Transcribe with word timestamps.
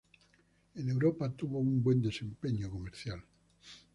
En 0.73 0.89
Europa, 0.89 1.31
tuvo 1.37 1.59
un 1.59 1.83
buen 1.83 2.01
desempeño 2.01 2.71
comercial. 2.71 3.23